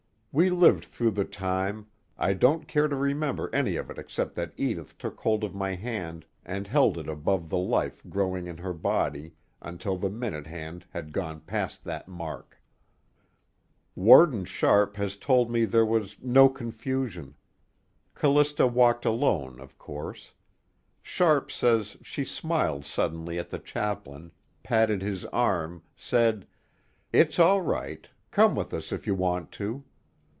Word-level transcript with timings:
We 0.33 0.49
lived 0.49 0.85
through 0.85 1.11
the 1.11 1.25
time 1.25 1.87
I 2.17 2.31
don't 2.31 2.65
care 2.65 2.87
to 2.87 2.95
remember 2.95 3.49
any 3.53 3.75
of 3.75 3.89
it 3.89 3.97
except 3.97 4.33
that 4.35 4.53
Edith 4.55 4.97
took 4.97 5.19
hold 5.19 5.43
of 5.43 5.53
my 5.53 5.75
hand 5.75 6.25
and 6.45 6.65
held 6.67 6.97
it 6.97 7.09
above 7.09 7.49
the 7.49 7.57
life 7.57 8.01
growing 8.07 8.47
in 8.47 8.55
her 8.59 8.71
body, 8.71 9.33
until 9.61 9.97
the 9.97 10.09
minute 10.09 10.47
hand 10.47 10.85
had 10.91 11.11
gone 11.11 11.41
past 11.41 11.83
that 11.83 12.07
mark. 12.07 12.61
Warden 13.93 14.45
Sharpe 14.45 14.95
has 14.95 15.17
told 15.17 15.51
me 15.51 15.65
there 15.65 15.85
was 15.85 16.15
"no 16.21 16.47
confusion." 16.47 17.35
Callista 18.15 18.67
walked 18.67 19.03
alone 19.03 19.59
of 19.59 19.77
course. 19.77 20.31
Sharpe 21.03 21.51
says 21.51 21.97
she 22.01 22.23
smiled 22.23 22.85
suddenly 22.85 23.37
at 23.37 23.49
the 23.49 23.59
chaplain, 23.59 24.31
patted 24.63 25.01
his 25.01 25.25
arm, 25.25 25.83
said: 25.97 26.47
"It's 27.11 27.37
all 27.37 27.61
right. 27.61 28.07
Come 28.31 28.55
with 28.55 28.73
us 28.73 28.93
if 28.93 29.05
you 29.05 29.13
want 29.13 29.51
to." 29.59 29.83